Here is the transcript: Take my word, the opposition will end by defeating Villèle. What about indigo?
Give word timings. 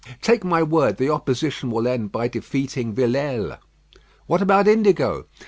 Take 0.19 0.43
my 0.43 0.63
word, 0.63 0.97
the 0.97 1.11
opposition 1.11 1.69
will 1.69 1.87
end 1.87 2.11
by 2.11 2.27
defeating 2.27 2.95
Villèle. 2.95 3.59
What 4.25 4.41
about 4.41 4.67
indigo? 4.67 5.27